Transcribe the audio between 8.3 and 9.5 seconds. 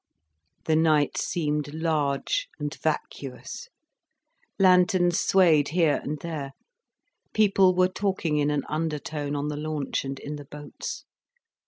in an undertone on